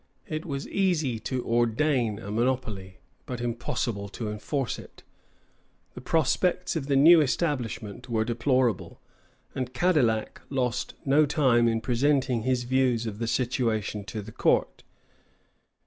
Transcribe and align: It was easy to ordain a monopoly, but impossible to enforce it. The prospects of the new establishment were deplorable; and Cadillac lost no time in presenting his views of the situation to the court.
It 0.25 0.47
was 0.47 0.67
easy 0.67 1.19
to 1.19 1.45
ordain 1.45 2.17
a 2.17 2.31
monopoly, 2.31 2.97
but 3.27 3.39
impossible 3.39 4.09
to 4.09 4.31
enforce 4.31 4.79
it. 4.79 5.03
The 5.93 6.01
prospects 6.01 6.75
of 6.75 6.87
the 6.87 6.95
new 6.95 7.21
establishment 7.21 8.09
were 8.09 8.25
deplorable; 8.25 8.99
and 9.53 9.75
Cadillac 9.75 10.41
lost 10.49 10.95
no 11.05 11.27
time 11.27 11.67
in 11.67 11.81
presenting 11.81 12.41
his 12.41 12.63
views 12.63 13.05
of 13.05 13.19
the 13.19 13.27
situation 13.27 14.03
to 14.05 14.23
the 14.23 14.31
court. 14.31 14.81